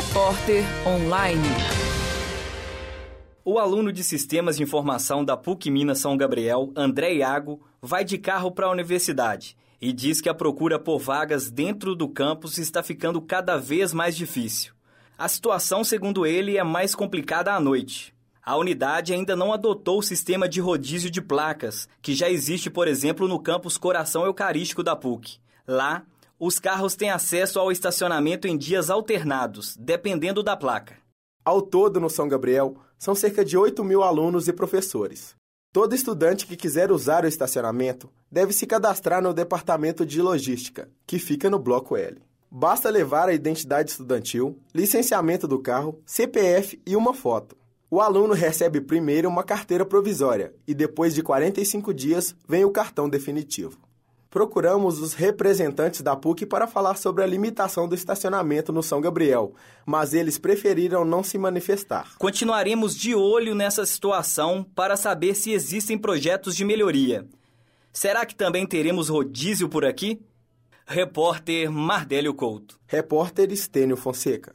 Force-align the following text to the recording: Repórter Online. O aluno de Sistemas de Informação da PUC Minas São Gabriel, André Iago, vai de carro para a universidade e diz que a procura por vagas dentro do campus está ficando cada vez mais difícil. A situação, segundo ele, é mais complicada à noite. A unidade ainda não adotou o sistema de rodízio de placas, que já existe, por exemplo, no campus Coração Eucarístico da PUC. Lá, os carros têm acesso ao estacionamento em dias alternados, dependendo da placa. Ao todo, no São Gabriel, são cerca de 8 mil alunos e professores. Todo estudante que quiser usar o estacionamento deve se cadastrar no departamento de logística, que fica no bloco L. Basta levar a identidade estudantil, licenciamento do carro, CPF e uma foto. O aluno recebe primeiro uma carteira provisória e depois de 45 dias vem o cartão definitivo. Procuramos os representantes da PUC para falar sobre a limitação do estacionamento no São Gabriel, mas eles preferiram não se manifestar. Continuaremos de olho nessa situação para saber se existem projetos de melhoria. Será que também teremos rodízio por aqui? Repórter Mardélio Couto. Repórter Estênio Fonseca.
Repórter 0.00 0.64
Online. 0.86 1.42
O 3.44 3.58
aluno 3.58 3.92
de 3.92 4.02
Sistemas 4.02 4.56
de 4.56 4.62
Informação 4.62 5.22
da 5.22 5.36
PUC 5.36 5.70
Minas 5.70 5.98
São 5.98 6.16
Gabriel, 6.16 6.72
André 6.74 7.16
Iago, 7.16 7.60
vai 7.82 8.02
de 8.02 8.16
carro 8.16 8.50
para 8.50 8.66
a 8.66 8.70
universidade 8.70 9.54
e 9.78 9.92
diz 9.92 10.22
que 10.22 10.30
a 10.30 10.34
procura 10.34 10.78
por 10.78 10.98
vagas 10.98 11.50
dentro 11.50 11.94
do 11.94 12.08
campus 12.08 12.56
está 12.56 12.82
ficando 12.82 13.20
cada 13.20 13.58
vez 13.58 13.92
mais 13.92 14.16
difícil. 14.16 14.72
A 15.18 15.28
situação, 15.28 15.84
segundo 15.84 16.24
ele, 16.24 16.56
é 16.56 16.64
mais 16.64 16.94
complicada 16.94 17.52
à 17.52 17.60
noite. 17.60 18.14
A 18.42 18.56
unidade 18.56 19.12
ainda 19.12 19.36
não 19.36 19.52
adotou 19.52 19.98
o 19.98 20.02
sistema 20.02 20.48
de 20.48 20.62
rodízio 20.62 21.10
de 21.10 21.20
placas, 21.20 21.86
que 22.00 22.14
já 22.14 22.30
existe, 22.30 22.70
por 22.70 22.88
exemplo, 22.88 23.28
no 23.28 23.38
campus 23.38 23.76
Coração 23.76 24.24
Eucarístico 24.24 24.82
da 24.82 24.96
PUC. 24.96 25.36
Lá, 25.68 26.04
os 26.40 26.58
carros 26.58 26.96
têm 26.96 27.10
acesso 27.10 27.58
ao 27.58 27.70
estacionamento 27.70 28.48
em 28.48 28.56
dias 28.56 28.88
alternados, 28.88 29.76
dependendo 29.78 30.42
da 30.42 30.56
placa. 30.56 30.96
Ao 31.44 31.60
todo, 31.60 32.00
no 32.00 32.08
São 32.08 32.26
Gabriel, 32.26 32.76
são 32.98 33.14
cerca 33.14 33.44
de 33.44 33.58
8 33.58 33.84
mil 33.84 34.02
alunos 34.02 34.48
e 34.48 34.52
professores. 34.52 35.34
Todo 35.70 35.94
estudante 35.94 36.46
que 36.46 36.56
quiser 36.56 36.90
usar 36.90 37.24
o 37.24 37.28
estacionamento 37.28 38.10
deve 38.32 38.54
se 38.54 38.66
cadastrar 38.66 39.22
no 39.22 39.34
departamento 39.34 40.06
de 40.06 40.22
logística, 40.22 40.88
que 41.06 41.18
fica 41.18 41.50
no 41.50 41.58
bloco 41.58 41.94
L. 41.94 42.22
Basta 42.50 42.88
levar 42.88 43.28
a 43.28 43.34
identidade 43.34 43.90
estudantil, 43.90 44.58
licenciamento 44.74 45.46
do 45.46 45.58
carro, 45.58 46.00
CPF 46.06 46.80
e 46.86 46.96
uma 46.96 47.12
foto. 47.12 47.54
O 47.90 48.00
aluno 48.00 48.32
recebe 48.32 48.80
primeiro 48.80 49.28
uma 49.28 49.44
carteira 49.44 49.84
provisória 49.84 50.54
e 50.66 50.74
depois 50.74 51.14
de 51.14 51.22
45 51.22 51.92
dias 51.92 52.34
vem 52.48 52.64
o 52.64 52.70
cartão 52.70 53.10
definitivo. 53.10 53.89
Procuramos 54.30 55.00
os 55.00 55.12
representantes 55.12 56.02
da 56.02 56.14
PUC 56.14 56.46
para 56.46 56.68
falar 56.68 56.94
sobre 56.94 57.24
a 57.24 57.26
limitação 57.26 57.88
do 57.88 57.96
estacionamento 57.96 58.72
no 58.72 58.80
São 58.80 59.00
Gabriel, 59.00 59.54
mas 59.84 60.14
eles 60.14 60.38
preferiram 60.38 61.04
não 61.04 61.24
se 61.24 61.36
manifestar. 61.36 62.16
Continuaremos 62.16 62.94
de 62.96 63.12
olho 63.12 63.56
nessa 63.56 63.84
situação 63.84 64.64
para 64.72 64.96
saber 64.96 65.34
se 65.34 65.50
existem 65.50 65.98
projetos 65.98 66.54
de 66.54 66.64
melhoria. 66.64 67.26
Será 67.92 68.24
que 68.24 68.36
também 68.36 68.64
teremos 68.64 69.08
rodízio 69.08 69.68
por 69.68 69.84
aqui? 69.84 70.22
Repórter 70.86 71.68
Mardélio 71.68 72.32
Couto. 72.32 72.78
Repórter 72.86 73.50
Estênio 73.50 73.96
Fonseca. 73.96 74.52